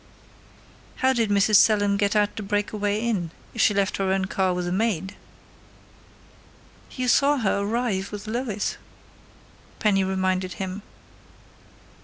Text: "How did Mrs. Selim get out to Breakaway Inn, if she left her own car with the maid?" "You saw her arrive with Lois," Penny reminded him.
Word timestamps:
"How 0.95 1.13
did 1.13 1.29
Mrs. 1.29 1.57
Selim 1.57 1.95
get 1.95 2.15
out 2.15 2.35
to 2.35 2.41
Breakaway 2.41 3.01
Inn, 3.01 3.29
if 3.53 3.61
she 3.61 3.75
left 3.75 3.97
her 3.97 4.11
own 4.11 4.25
car 4.25 4.51
with 4.55 4.65
the 4.65 4.71
maid?" 4.71 5.15
"You 6.95 7.07
saw 7.07 7.37
her 7.37 7.59
arrive 7.59 8.11
with 8.11 8.25
Lois," 8.25 8.77
Penny 9.77 10.03
reminded 10.03 10.53
him. 10.53 10.81